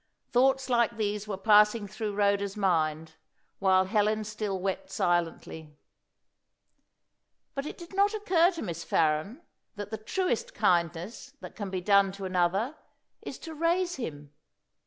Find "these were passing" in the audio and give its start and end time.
0.97-1.85